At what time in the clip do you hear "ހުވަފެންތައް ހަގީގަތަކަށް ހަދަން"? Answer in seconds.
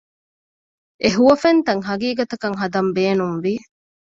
1.17-2.89